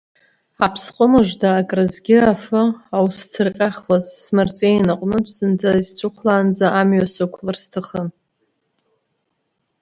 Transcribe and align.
Аԥсҟы 0.65 1.05
мыжда 1.11 1.49
акразгьы 1.61 2.17
афы 2.33 2.61
аусцырҟьахуаз, 2.97 4.05
смарҵеин 4.23 4.87
аҟнытә, 4.93 5.31
зынӡа 5.35 5.71
исцәыхәлаанӡа 5.81 6.67
амҩа 6.79 7.07
сықәлар 7.13 7.57
сҭахын. 7.63 8.07